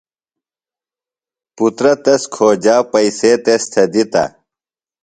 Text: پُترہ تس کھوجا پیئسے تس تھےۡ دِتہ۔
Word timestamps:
پُترہ 1.55 1.93
تس 2.03 2.21
کھوجا 2.33 2.75
پیئسے 2.91 3.31
تس 3.43 3.63
تھےۡ 3.71 3.89
دِتہ۔ 3.93 4.23